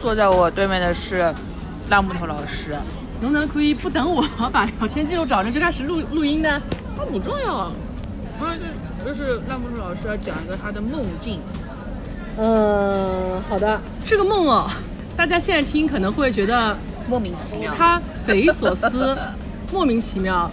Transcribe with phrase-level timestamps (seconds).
[0.00, 1.32] 坐在我对面的是
[1.88, 2.76] 烂木头老师。
[3.20, 6.60] 能不能可以不等我把聊天记录找着就开始录录音呢？
[6.96, 7.89] 那不重要，不是
[9.04, 11.40] 就就是烂木头老师要讲一个他的梦境。
[12.36, 13.80] 嗯，好的。
[14.04, 14.70] 这个梦哦，
[15.16, 16.76] 大家现在听可能会觉得
[17.08, 19.18] 莫名其妙，他匪夷所思，
[19.72, 20.50] 莫名其妙。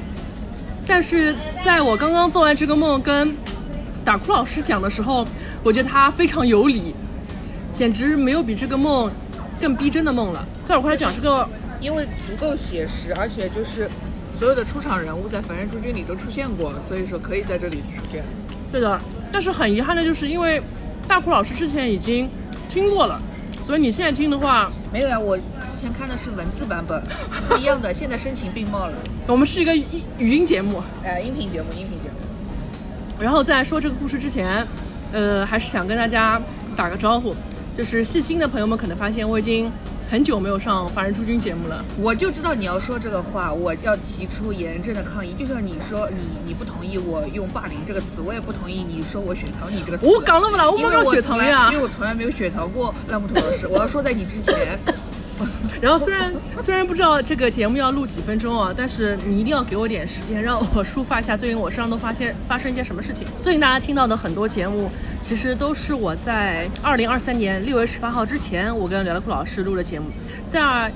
[0.86, 3.36] 但是在我刚刚做完这个梦跟
[4.04, 5.26] 打哭老师讲的时候，
[5.64, 6.96] 我觉得他非常有理，
[7.72, 9.12] 简直没有比这个梦
[9.62, 10.46] 更逼真的梦了。
[10.66, 11.48] 在我过来讲这个，
[11.80, 13.90] 因为足够写实，而且就是
[14.40, 18.24] 所有的出场人物在《凡人诸君》里都出现过，所以说可以在这里出现。
[18.72, 19.00] 对的。
[19.30, 20.62] 但是很遗憾的就是，因为
[21.06, 22.30] 大哭老师之前已经
[22.70, 23.22] 听过了，
[23.62, 27.04] 所以你现在听的话，没有呀，我之前看的是文字版本，
[27.50, 27.94] 不一样的。
[27.94, 28.94] 现在声情并茂了，
[29.28, 29.86] 我们是一个语
[30.18, 30.82] 语音节目。
[31.04, 33.20] 呃，音频节目，音频节目。
[33.20, 34.66] 然后在说这个故事之前，
[35.12, 36.42] 呃，还是想跟大家
[36.76, 37.36] 打个招呼，
[37.76, 39.70] 就是细心的朋友们可能发现我已经
[40.10, 41.84] 很久没有上《凡人出军》节目了。
[42.00, 45.34] 我就知道你要说这个话，我要提出严正的抗议。
[45.34, 50.06] 就像你说你你不同意我用霸凌这个词，我也不同意你说我雪藏你这个词。
[50.06, 50.72] 我讲了不啦？
[50.72, 51.84] 我没有血我从来槽呀因为。
[51.84, 53.68] 我从来没有雪藏过烂木头老师。
[53.68, 54.80] 我要说在你之前，
[55.82, 63.26] 然后虽然虽然不知道这个节目要录几分钟啊，但是你一定要给我点时间，让我抒发一下最近我身上都发现发生一些什么事情。
[63.42, 64.90] 最近大家听到的很多节目，
[65.22, 70.08] 其实都是我在二零二三年六月十八号之前，我跟聊聊库老师录的节目，
[70.48, 70.92] 在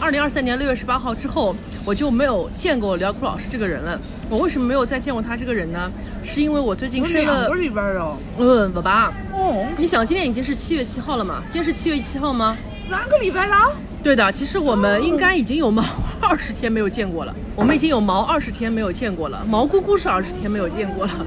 [0.00, 3.98] 二零二三年六月十八号之后，我就没有见过辽库老师这个人了。
[4.28, 5.90] 我为什么没有再见过他这个人呢？
[6.24, 11.42] 是因为我最近生了两个，礼拜哦，嗯，爸爸，哦，你想今天已经是七月七号了嘛？
[11.52, 12.56] 今天是七月七号吗？
[12.88, 13.72] 三个礼拜啦。
[14.02, 15.82] 对的，其实我们应该已经有毛
[16.20, 21.26] 二十天没有见过了，我们已经有毛二十天没有见过了，毛姑姑是二十天没有见过了。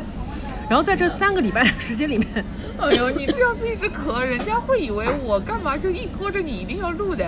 [0.69, 2.45] 然后在这三个礼拜的时间里面，
[2.77, 7.27] 哎呦，你这样子一直咳，人家会以为我干嘛就硬拖着你一定要录的。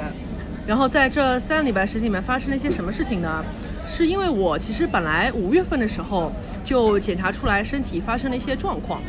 [0.68, 3.44] 然后在这三个礼拜时间里面发生了一些什么事情呢？
[3.88, 6.32] 是因为我其实本来五月份的时候
[6.64, 9.02] 就检查出来身体发生了一些状况，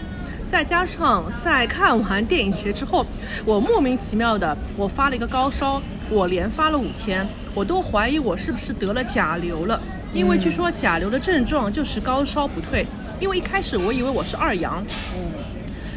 [0.50, 3.06] 再加上在看完电影节之后，
[3.44, 5.80] 我莫名其妙的我发了一个高烧，
[6.10, 7.24] 我连发了五天，
[7.54, 9.80] 我都怀疑我是不是得了甲流了，
[10.12, 12.84] 因为据说甲流的症状就是高烧不退，
[13.20, 14.84] 因为一开始我以为我是二阳，
[15.14, 15.30] 嗯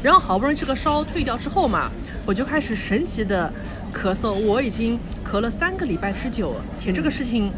[0.03, 1.89] 然后好不容易这个烧退掉之后嘛，
[2.23, 3.51] 我就开始神奇的
[3.91, 7.51] 咳嗽，我已经咳了三个礼拜之久，且这个事情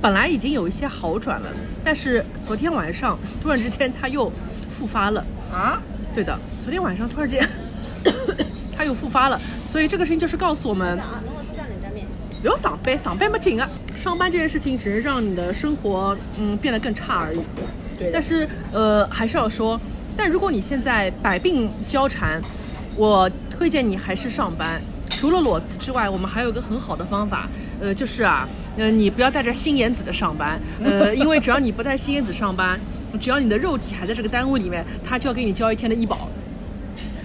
[0.00, 1.48] 本来已经有一些好转了，
[1.82, 4.32] 但是昨天晚上突然之间它又
[4.70, 5.24] 复发了。
[5.52, 5.82] 啊？
[6.18, 7.48] 对的，昨天晚上突然之间
[8.76, 10.98] 他又复发了，所以这个事情就是告诉我们，
[12.42, 13.68] 不要上班，上班没劲啊。
[13.96, 17.38] 上班这件事情只是让你的生活嗯变得更差而已。
[17.96, 19.80] 对但是呃还是要说，
[20.16, 22.42] 但如果你现在百病交缠，
[22.96, 24.82] 我推荐你还是上班。
[25.10, 27.48] 除了裸辞之外，我们还有一个很好的方法，
[27.80, 32.78] 呃，就是啊，呃，你不要带着心眼子的上班，呃， 因为只要你不带心眼子上班，
[33.20, 36.28] 只要你的肉体还在这个单位里面，他就要给你交一天的医保。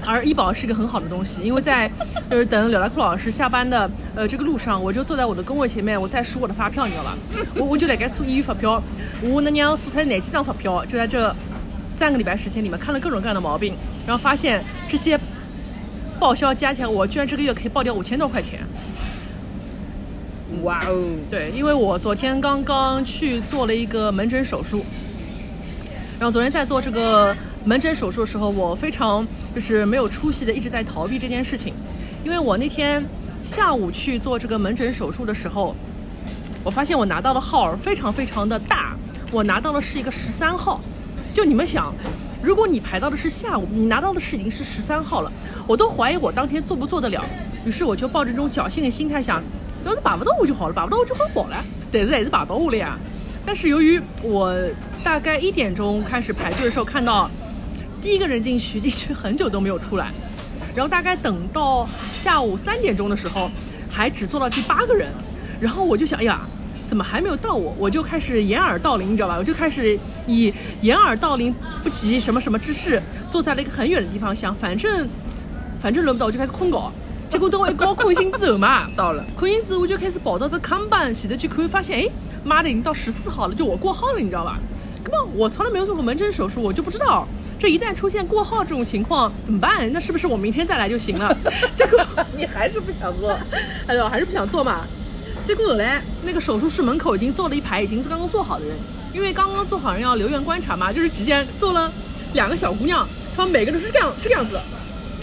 [0.06, 1.90] 而医保是一个很好的东西，因为在
[2.30, 7.18] 就是等柳来库老师下班的呃这个路上，我就坐在我的工位前面，我在数我的发票，你知道吧？
[7.56, 8.84] 我我就来该数医院发票，
[9.22, 11.34] 我那娘数出来哪几张发票，就在这
[11.90, 15.18] 三个礼拜时间里面看了各种各样的毛病，然后发现这些
[16.20, 18.60] 报销加起来，我居然这个月可以报掉五千多块钱。
[20.64, 24.86] 哇哦，对，因为我昨天刚刚去做了一个门诊手术，
[26.24, 27.36] 然后昨天在做这个
[27.66, 31.74] 门诊手术的时候，我非常就是没有出息的一直在逃避这件事情，
[32.24, 33.04] 因为我那天
[33.42, 35.76] 下午去做这个门诊手术的时候，
[36.64, 38.96] 我发现我拿到的号非常非常的大，
[39.34, 40.80] 我拿到的是一个十三号，
[41.34, 41.94] 就你们想。
[42.42, 45.32] 如果你排到的是下午，你拿到的是已经是十三号了，
[45.68, 47.22] 我都怀疑我当天做不做得了。
[47.66, 49.44] 于是我就抱着这种侥幸的心态想，
[49.86, 51.58] 要是把不到我就好了，把不到我就很好了。
[51.92, 52.98] 但是还是把到我了呀。
[53.46, 54.56] 但是由于我
[55.04, 57.30] 大概一点钟开始排队的时候，看到
[58.02, 60.12] 第一个人进去，进去很久都没有出来，
[60.74, 63.52] 然后大概等到下午三点钟的时候，
[63.92, 65.10] 还只坐到第八个人，
[65.60, 66.42] 然后我就想，哎呀。
[66.86, 67.74] 怎么还没有到我？
[67.80, 69.38] 我就开始掩耳盗铃，你知道吧？
[69.40, 69.98] 我就开始
[70.28, 71.52] 以掩耳盗铃
[71.82, 73.02] 不及什么什么之势，
[73.32, 75.08] 坐在了一个很远的地方，想反正
[75.82, 76.92] 反正轮不到，我就开始困觉。
[77.30, 82.08] 结果等我一觉困醒之后嘛，到了，困醒之后我就开始跑到这看板前头去看，发现哎，
[82.44, 84.60] 妈的已经到十四号了，就我过号了，你知道吧？
[85.04, 87.28] 根本我从来没有做过门诊手术，我就不知道。
[87.60, 89.92] 这一旦出现过号这种情况怎么办？
[89.94, 91.36] 那是不是我明天再来就行了？
[91.76, 92.00] 结果
[92.38, 93.38] 你还是不想做？
[93.88, 94.82] 哎呦，还是不想做嘛。
[95.46, 98.76] 结果嘞那个手术室门口已经坐了一排已经刚刚做好的人，
[99.14, 101.92] 因为刚刚做好人要留院观察嘛，就是直接坐了
[102.34, 104.60] 两个小姑娘，她们每个都是这样这个样子，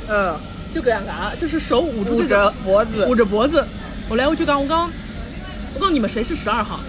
[0.08, 0.34] 嗯，
[0.74, 3.64] 就这样子啊，就是手捂住着脖子捂，着脖子。
[4.08, 4.90] 我来我就刚，我刚，
[5.74, 6.80] 我告诉你们谁是十二号？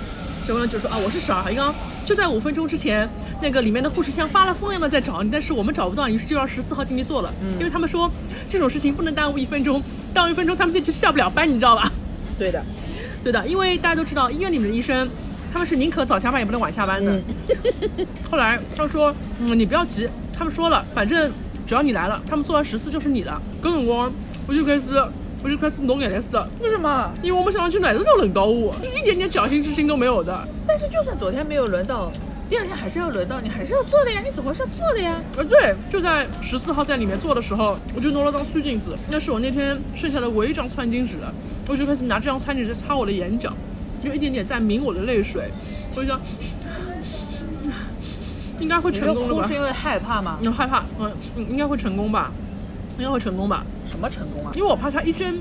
[0.46, 1.50] 小姑娘就说啊，我是十二号。
[1.50, 1.74] 一刚
[2.06, 3.08] 就在五分钟之前，
[3.42, 7.34] 那个里面的护士像发了疯一样的在找你，但是我们找不到你，就让十四号进去做了。
[7.42, 8.10] 嗯，因为他们说
[8.50, 9.82] 这种事情不能耽误一分钟，
[10.14, 11.92] 耽误一分钟他们就就下不了班，你知道吧？
[12.38, 12.64] 对的，
[13.24, 15.10] 对的，因为大家都知道医院里面的医生，
[15.54, 17.22] 他们是宁可早下班也不能晚下班的。
[18.30, 21.32] 后来他说，嗯，你不要急，他们说了，反正
[21.68, 23.42] 只要你来了，他们做完十四就是你的。
[23.62, 24.12] 跟辰光
[24.48, 24.82] 我就开始，
[25.44, 27.12] 我就开始弄眼泪似的，为什么？
[27.24, 30.48] 因为我们想去哪次都轮到我，就一点点侥幸之心都没有的。
[30.68, 32.12] 但是就算昨天没有轮到，
[32.48, 35.20] 第二天还是要轮到，你还是要做的呀，你总归是要做的呀。
[35.38, 41.34] 啊，对，就在十四号在里面做的时候，我就弄了张餐巾纸，那是我那天剩下的唯一一张餐巾纸了。
[41.68, 43.52] 我就开始拿这张餐巾纸擦我的眼角，
[44.04, 45.50] 就一点点在抿我的泪水。
[45.96, 46.22] 我就想，
[48.60, 49.54] 应该会成功的吧哭是？
[49.56, 50.38] 因为害怕吗？
[50.40, 50.84] 你害怕？
[51.00, 52.32] 嗯，嗯应该会成功吧？
[53.00, 53.66] 应该会成功吧？
[53.92, 54.52] 什么成功啊？
[54.56, 55.40] 因为我怕他一针，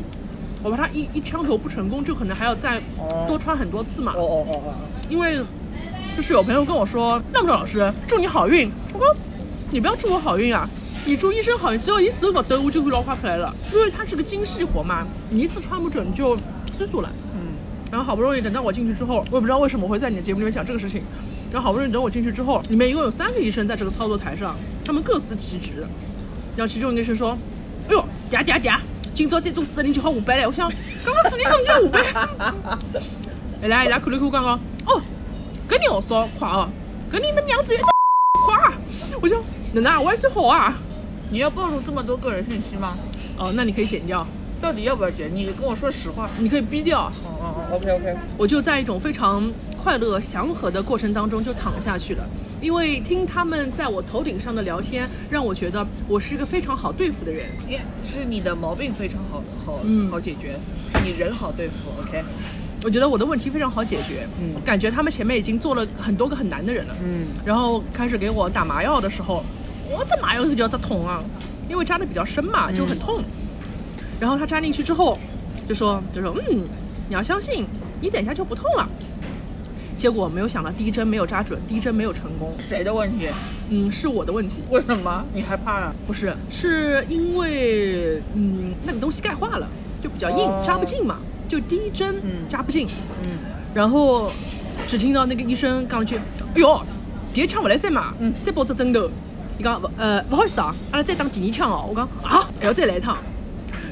[0.63, 4.13] 我怕他一一枪头不成功，就可能还要再哦多穿很多次嘛。
[4.17, 4.75] 哦哦哦哦，
[5.09, 5.41] 因为
[6.17, 9.15] 就是有朋友跟我说，那么老师祝你好运，我说
[9.71, 10.69] 你不要祝我好运啊，
[11.07, 16.37] 你祝医生好运，只要一手不抖，我就会老花出来了，因为它是个精细活嘛，你一次穿不准你就
[16.77, 17.09] 失速了。
[17.35, 17.55] 嗯，
[17.91, 21.03] 然后好不容易等到我进去之后，我也不知道为什么会在你的节目里面讲这个事情。
[21.53, 24.55] 然后好不容易等我进去之后，里面一共有三个医生在这个操作台上，
[24.85, 25.85] 他们各司其职。
[26.57, 27.37] 然后其中一个医生说
[27.89, 28.79] ：“哎呦，嗲嗲嗲，
[29.13, 30.71] 今朝这种四零就好下班了。”我想，
[31.05, 32.79] 刚刚四零钟就下班。
[33.63, 35.01] 伊拉伊拉看了看，讲讲，哦，
[35.69, 36.69] 搿人少快哦，
[37.13, 37.83] 搿你的娘子一只
[38.47, 38.73] 快啊！
[39.21, 39.39] 我想，
[39.73, 40.01] 哪能啊？
[40.01, 40.75] 我还算好啊。
[41.31, 42.97] 你要暴露这么多个人信息吗？
[43.37, 44.27] 哦，那你可以剪掉，
[44.61, 45.29] 到底要不要剪？
[45.35, 46.31] 你跟我说实话。
[46.39, 47.07] 你可以逼掉。
[47.07, 48.17] 哦哦哦，OK OK。
[48.37, 52.25] 我就在一种非常快乐祥和的过程当中就躺下去了，
[52.61, 57.47] 因为听他们在我头顶上的聊天，让我觉得我是一个非常好对付的人。
[57.69, 60.59] 也是你的毛病非常好好嗯好解决，
[60.93, 62.23] 是你人好对付，OK。
[62.83, 69.45] 我觉得我的问题非常好解决，嗯感觉他们前面已经做了很多个很难的人了，嗯，然后开始给我打麻药的时候，
[69.91, 71.23] 我这麻药就叫这痛啊，
[71.69, 73.23] 因为扎的比较深嘛，就很痛。
[74.19, 75.19] 然后他扎进去之后，
[75.69, 76.63] 就说就说嗯，
[77.09, 77.67] 你要相信，
[78.01, 78.89] 你等一下就不痛了。
[80.01, 83.29] 结果没有想到第一针没有扎准，第一针没有成功，谁的问题？
[83.69, 85.95] 嗯，是我的问题，为什么你害怕啊？
[86.07, 89.69] 不是，是因为嗯那个东西钙化了，
[90.03, 92.89] 就比较硬，哦扎不进嘛，就第一针嗯扎不进。
[93.25, 93.33] 嗯，
[93.75, 94.33] 然后
[94.89, 96.17] 只听到那个医生讲了句
[96.57, 96.83] ：“哎哟，
[97.35, 99.07] 第一枪不来三嘛，嗯再包只针头。”
[99.59, 101.85] 你讲不呃不好意思啊，阿拉再打第二枪哦。
[101.87, 103.19] 我讲啊，还要再来一趟。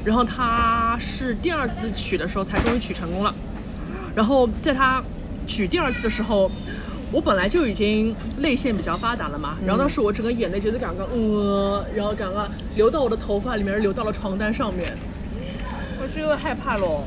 [0.06, 3.34] 然后他是第二次取的时候才终于取成功了。
[4.14, 5.05] 然后在他
[5.49, 6.49] 取第二次的时候，
[7.11, 14.95] 我本来就已经泪腺比较发达了嘛，然后当时我整个眼泪就是刚刚呃，然后刚刚流到我的头发里面，流到了床单上面。
[16.00, 17.03] 我是因为害怕喽。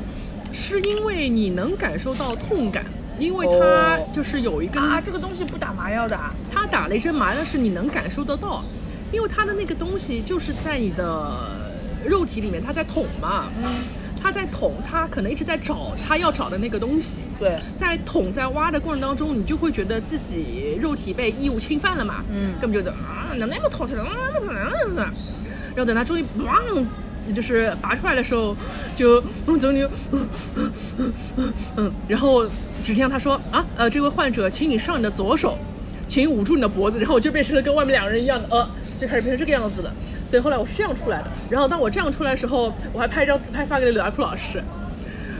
[0.54, 2.84] 是因为你能感受到痛感，
[3.18, 6.34] 因为它哦就是有一根，啊，这个东西不打麻药的啊。
[6.52, 8.62] 它打了一针麻，药是你能感受得到，
[9.12, 11.48] 因为它的那个东西就是在你的
[12.04, 13.64] 肉体里面，它在捅嘛，嗯，
[14.22, 22.52] 它在捅，他可能一直在找他要找的那个东西，对，在捅在挖的过程当中，你就会觉得自己肉体被异物侵犯了嘛，嗯。
[22.60, 25.02] 根本就觉得啊，能那么捅出来，那么捅来，那么
[25.74, 26.54] 然后等他终于汪，
[27.34, 28.56] 就是拔出来的时候，
[28.96, 32.46] 就嗯，终于，嗯嗯嗯嗯嗯，然后
[32.82, 35.58] 只听到他说啊，呃，这位患者，请你上你的左手，
[36.06, 39.92] 请捂住你的脖子，然后我就变成了跟外面两个人一样的，呃，就开始变成这个样子了。
[40.32, 41.30] 所以后来我是这样出来的。
[41.50, 44.64] 然后当我这样出来的时候，我还拍一张自拍发给了刘大库老师。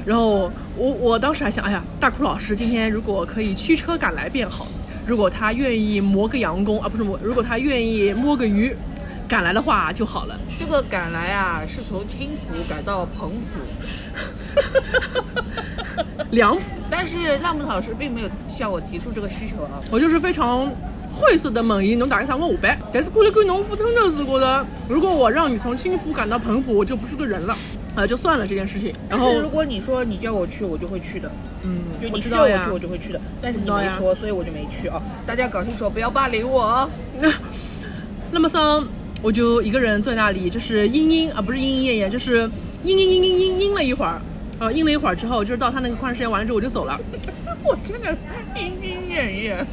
[0.05, 4.67] 然后我我当时还想，哎呀，大库老师今天如果可以驱车赶来便好，
[5.07, 8.77] 如果他愿意磨个洋工啊，不是磨，如果他愿意摸个鱼，
[9.27, 10.39] 赶来的话就好了。
[10.59, 13.61] 这个赶来啊，是从青浦赶到彭浦，
[16.33, 16.59] 凉，
[16.91, 19.81] 但是浪木老师并没有向我提出这个需求啊。
[19.91, 20.71] 我就是非常
[21.12, 22.78] 晦涩的问伊，侬大概想我下班？
[22.92, 27.57] 但是过来看侬副称头是觉得，如果我让你从青浦赶到彭浦，我就不是个人了，
[27.95, 28.92] 啊，就算了这件事情。
[29.09, 31.31] 然后如果你说你叫我去，我就会去的。
[31.62, 32.71] 嗯，就你叫我去，。
[32.73, 33.21] 我就会去的。
[33.40, 35.00] 但是你没说，所以我就没去啊。
[35.26, 36.90] 大家搞清楚，不要霸凌我哦。
[38.33, 38.85] 那么桑，
[39.21, 42.50] 我就一个人坐在那里，就是嘤嘤啊，不是莺莺燕燕，就是嘤
[42.87, 44.21] 嘤嘤嘤嘤嘤了一会儿，
[44.59, 46.99] 呃，嘤了一会儿之后，就是到他那个矿时间完了之后，我就走了。
[47.62, 48.16] 我真的
[48.57, 49.66] 莺莺燕燕。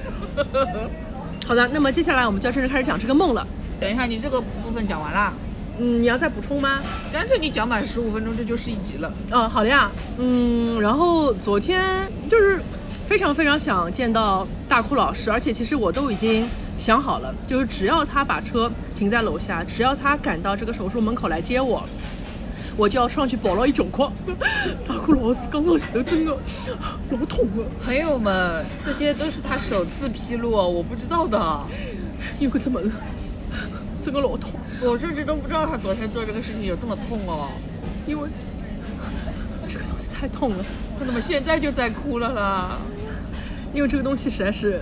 [1.49, 3.43] 好的，那么接下来我们就要正式开始讲这个梦了。
[3.79, 5.33] 等一下，你这个部分讲完啦，
[5.79, 6.77] 嗯，你要再补充吗？
[7.11, 9.11] 干脆你讲满十五分钟，这就是一集了。
[9.31, 9.89] 嗯，好的呀。
[10.19, 12.61] 嗯，然后昨天就是
[13.07, 21.83] 非常非常想见到大哭老师，而且其实我都已经想好了，就是只要他把车停在楼下，只要他赶到这个手术门口来接我。
[22.79, 24.07] 我就要上去抱了一整块，
[24.87, 26.31] 大哭老师刚刚前头真的
[27.11, 31.37] 老痛了，朋友们，这些都是他首次披露，我不知道的，
[32.39, 32.89] 有个这么了？
[34.01, 37.49] 这个老痛，我甚至都不知道他昨天做这个事情有这么痛哦。
[38.07, 38.29] 因为
[39.67, 40.63] 这个东西太痛了，
[40.97, 42.77] 他怎么现在就在哭了啦？
[43.73, 44.79] 因为这个东西实在是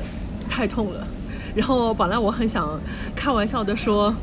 [0.47, 1.05] 太痛了。
[1.55, 2.79] 然后本来我很想
[3.15, 4.13] 开玩笑的说，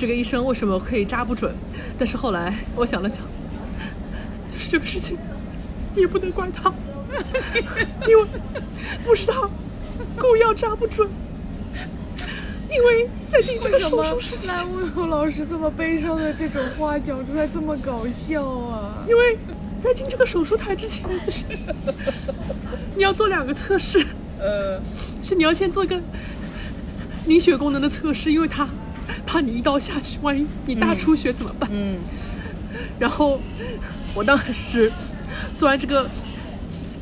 [0.00, 1.54] 这个医生为什么可以扎不准？
[1.98, 3.18] 但是后来我想了想，
[4.48, 5.18] 就是这个事情
[5.94, 6.72] 也不能怪他，
[8.08, 8.24] 因为
[9.04, 9.46] 不是他
[10.16, 11.06] 故意要扎不准，
[12.70, 19.04] 因为在进这个手术室之前赖物有老师这么悲伤的这种话讲出来这么搞笑啊？
[19.06, 19.36] 因为
[19.82, 21.44] 在进这个手术台之前，就是
[22.96, 24.02] 你要做两个测试，
[24.38, 24.80] 呃，
[25.22, 26.00] 是你要先做一个
[27.26, 28.66] 凝血功能的测试，因为他
[29.26, 31.68] 怕你一刀下去，万一你大出血怎么办？
[31.72, 31.98] 嗯，
[32.98, 33.40] 然后
[34.14, 34.90] 我当时
[35.54, 36.08] 做完这个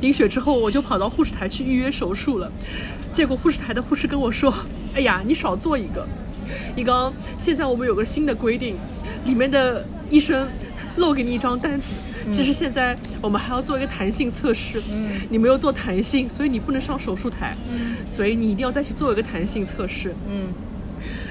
[0.00, 2.50] 凝血之后，我就跑到护士台去预约手术了。
[3.12, 4.54] 结果护士台的护士跟我说
[4.94, 6.06] ：“哎呀，你少做一个。
[6.76, 8.76] 你刚现在我们有个新的规定，
[9.24, 10.48] 里面的医生
[10.96, 11.86] 漏给你一张单子。
[12.30, 17.54] 其实现在我们还要做一个弹性测试，嗯你没有做弹性，所以你不能上手术台，
[18.06, 20.14] 所以你一定要再去做一个弹性测试。
[20.28, 20.48] 嗯，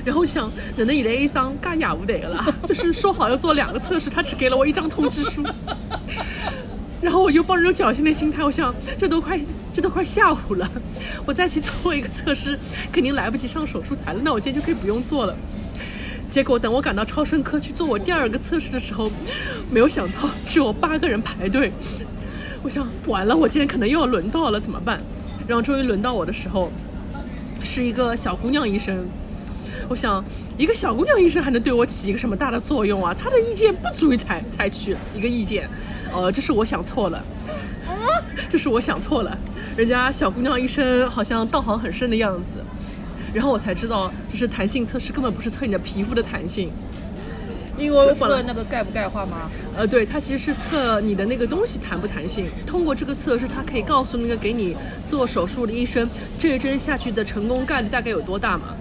[0.05, 2.55] 然后想，哪能现在 A 桑干雅不得了？
[2.65, 5.43] 就是说好要做两个测试，他只给了我一张通知书。
[6.99, 9.39] 然后我又抱着侥幸的心态，我想这都快
[9.71, 10.69] 这都快下午了，
[11.25, 12.57] 我再去做一个测试，
[12.91, 14.19] 肯定来不及上手术台了。
[14.23, 15.35] 那我今天就可以不用做了。
[16.29, 19.09] 结果等我赶到超声科去做我第二个测试的时候，
[19.71, 21.71] 没有想到是有八个人排队。
[22.63, 24.99] 我想完了，我今天可能又要轮到了，怎么办？
[25.47, 26.69] 然后终于轮到我的时候，
[27.63, 29.07] 是一个小姑娘医生。
[29.89, 30.23] 我想，
[30.57, 33.13] 一个小姑娘医生还能对我起一个什么大的作用啊？
[33.13, 35.69] 她的意见不足以采采取一个意见，
[36.13, 37.23] 呃，这是我想错了，
[38.49, 39.37] 这是我想错了。
[39.77, 42.63] 人家小姑娘医生好像道行很深的样子，
[43.33, 46.69] 然后我才知道，就是弹性测试根本不是测你的皮肤的弹性，
[47.77, 49.49] 因为我测那个钙不钙化吗？
[49.77, 52.47] 呃，对，它其实是测你的那个东西弹不弹性。
[52.65, 54.75] 通过这个测试，它可以告诉那个给你
[55.05, 58.75] 做手术的医生，这一针下去的成功概率大概有多大嘛。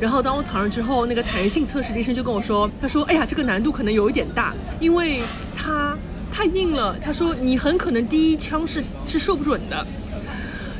[0.00, 5.20] 然后当我躺上之后，那个弹性测试的医生就跟我说，他说：“哎呀，这个难度可能有一点大，因为
[5.56, 5.96] 它
[6.30, 9.86] 太硬了。”他说：“你很可能第一枪是是射不准的。”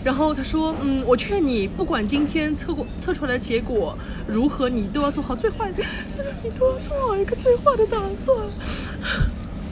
[0.04, 5.82] 然后他说：“嗯，我劝你，不管今天测过测出来的结果如何，你都要做好最坏的，
[6.44, 8.38] 你都要做好一个最坏的打算。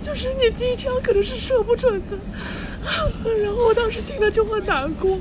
[0.03, 2.19] 就是你第一枪可能是射不准的。”
[3.43, 5.19] 然后我当时听了就很难过。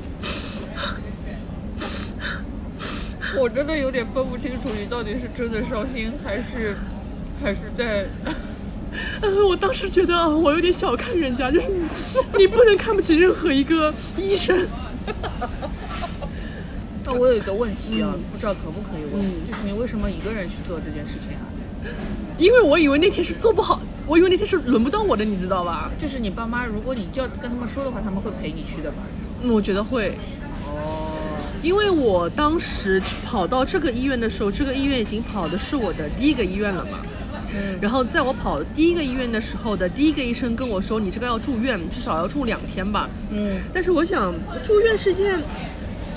[3.40, 6.76] 我真的有点分不清楚，你到底是真的伤心，还是
[7.42, 8.06] 还是在……
[9.20, 11.82] 嗯，我当时觉得啊我有点小看人家，就是你
[12.38, 14.66] 你不能看不起任何一个医生。
[17.04, 21.44] 那我有一个问题啊，不知道可不可以问，就是你为什么一个人去做这件事情啊？
[22.38, 25.90] 因为我以为那天是做不好，我以为那天是轮不到我的，你知道吧？
[25.98, 29.02] 就是你爸妈，如果你叫跟他们说的话，他们会陪你去的吧？
[29.42, 30.18] 嗯，我觉得会，
[30.64, 31.05] 哦，
[31.66, 37.00] 因为我当时跑到这个医院的时候，这个医院已经跑的是我的第一个医院了嘛。
[37.02, 43.10] 嗯然后在我跑第一个医院的时候的第一个医生跟我说，你这个要住院，至少要住两天吧。
[43.30, 44.32] 嗯但是我想
[44.62, 45.40] 住院是件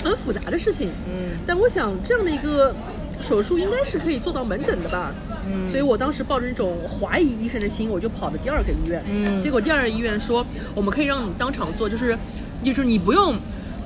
[0.04, 2.72] 很复杂的事情，嗯但我想这样的一个
[3.20, 5.12] 手术应该是可以做到门诊的吧。
[5.48, 9.02] 嗯所以我当时抱着一种怀疑医生的心，我就跑了第二个医院。
[9.10, 12.16] 嗯结果第二个医院说，我们可以让你当场做，就是
[12.62, 13.34] 就是你不用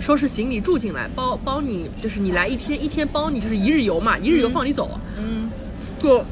[0.00, 5.50] 说是行李住进来，包包你就是你来一天一天包你就是一日游嘛，一日游放你走，嗯，
[6.00, 6.22] 就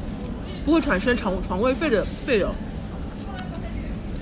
[0.63, 2.53] 不会产生床床位费的费用。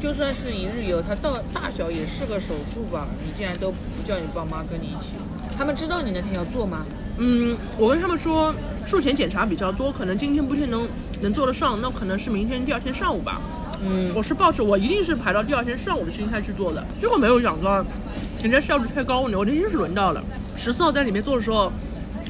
[0.02, 3.08] 就算是一日游，它到大小也是个手术吧？
[3.24, 5.14] 你竟然都不叫你爸妈跟你一起，
[5.56, 6.86] 他们知道你那天要做吗？
[7.18, 8.52] 嗯，我跟他们说
[8.86, 10.88] 术前检查比较多，可能今天不一定能
[11.22, 13.40] 能做得上，那可能是明天第二天上午吧。
[13.84, 17.86] 嗯我是抱着我一定是排到第二天上午的心态去做的，结果没有想到
[18.42, 19.38] 人家效率太高了。
[19.38, 20.24] 我那天是轮到了，
[20.58, 21.72] 十四号在里面做的时候，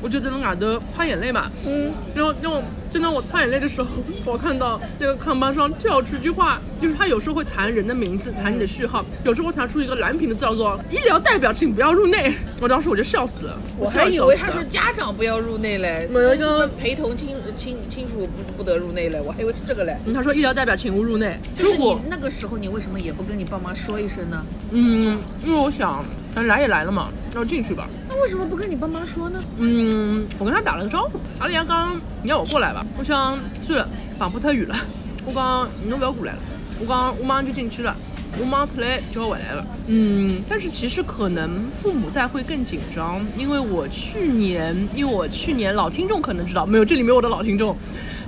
[0.02, 3.88] 我就在那嘎的擦眼泪嘛，嗯然后然后正当我擦眼泪的时候，
[4.26, 12.34] 我看到那个看板上跳出一句话，就是他有时候会谈人的名字，谈你的序号，有时候会弹出一个蓝屏的字叫做“医疗代表，请不要入内”。
[12.60, 19.96] 我当时我就笑死了，我还以为他说家长不要入内嘞，什么陪同亲亲亲属不不得入内嘞，我还以为是这个嘞。
[20.06, 21.40] 嗯他说医疗代表请勿入内。
[21.56, 24.44] 就是你那个时候，你为什么也不跟你爸妈说一声呢？
[24.72, 26.04] 嗯，因为我想，
[26.34, 27.88] 反正来也来了嘛，那就进去吧。
[28.14, 29.42] 那为什么不跟你爸妈说呢？
[29.58, 33.88] 嗯，我跟他打了个招呼，阿里亚刚你让我过来吧，我想算了，
[34.20, 34.76] 防不特远了，
[35.24, 36.40] 我讲侬不要过来了，
[36.82, 37.96] 我讲我马上就进去了。
[38.40, 47.76] 我马上出来就要回来了，嗯，但是其实可能父母在会更紧张，因为我去年，因为我去年老听众可能知道，没有这里没有我的老听众，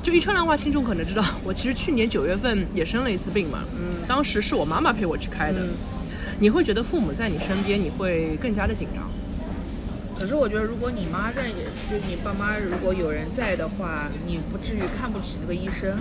[0.03, 5.61] 就一车量话听众可能知道，我其实去年九月份也生了一次病嘛，嗯，当时是我妈妈陪我去开的，
[6.37, 9.09] 你会觉得父母在你身边，你会更加的紧张，
[10.17, 11.43] 可是我觉得，如果你妈在，
[11.89, 15.93] 就你爸妈如果有人在的话，你不至于看不起那个医生。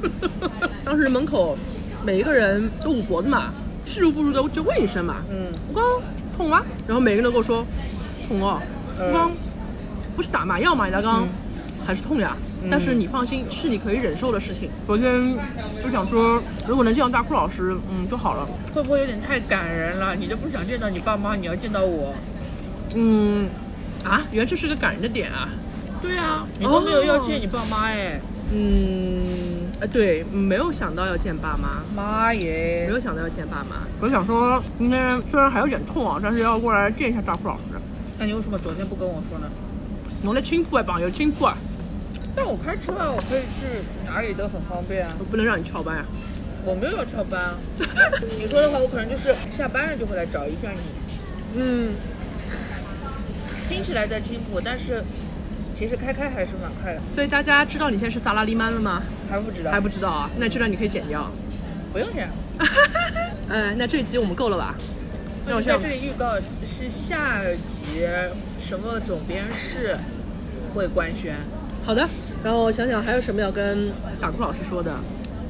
[0.84, 1.56] 当时门口
[2.04, 3.52] 每一个人都捂脖子嘛，
[3.84, 5.16] 是如不如的就问一声嘛。
[5.30, 5.84] 嗯，我刚
[6.36, 6.62] 痛吗？
[6.86, 7.66] 然后每个人都跟我说
[8.26, 8.60] 痛哦。
[8.98, 9.30] 我刚
[10.16, 11.28] 不是打麻药嘛，你刚刚
[11.84, 12.36] 还是痛呀。
[12.70, 14.70] 但是你放心，是你可以忍受的事情。
[14.86, 15.36] 昨天
[15.82, 18.48] 就想说，如果能见到大哭老师，嗯就好了。
[18.72, 20.16] 会不会有点太感人了？
[20.16, 22.14] 你都不想见到你爸妈，你要见到我？
[22.94, 23.48] 嗯，
[24.04, 25.48] 啊，原来这是个感人的点啊。
[26.02, 28.20] 对啊，你都没有要见你爸妈哎，
[28.52, 31.82] 嗯，哎，对，没有想到要见爸妈。
[31.96, 32.92] 妈耶没！
[32.92, 37.62] 有想到要见爸妈，我想说今天虽然还有点痛啊，但是要过来见一下大富老师。
[38.18, 39.46] 那你为什么昨天不跟我说呢？
[40.22, 41.56] 侬来青浦啊，朋友，青浦啊，
[42.36, 45.14] 但我开车啊，我可以去哪里都很方便啊。
[45.18, 46.04] 我不能让你翘班啊。
[46.66, 47.54] 我没有要翘班啊。
[48.38, 50.80] 你说的话，我可能就是下班了就会来找一下你。
[51.56, 51.92] 嗯，
[53.74, 55.02] 听起来在进步，但是
[55.76, 59.02] 其实开开还是蛮快的，所以大家知道你现在是萨拉利曼了吗？
[59.28, 60.30] 还不知道，还不知道啊？
[60.38, 61.28] 那这段你可以剪掉。
[61.92, 62.30] 不用这样。
[63.48, 64.76] 哎， 那这一集我们够了吧？
[65.48, 68.06] 那我在现在这里预告是下集
[68.60, 69.96] 什么总编室
[70.72, 71.34] 会官宣，
[71.84, 72.08] 好的，
[72.44, 74.92] 然后我想想还有什么要跟打哭老师说的。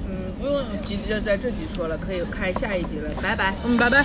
[0.08, 3.54] 嗯，不用急着在这集说了，可以开下一集了，拜拜。
[3.66, 4.02] 嗯，拜拜。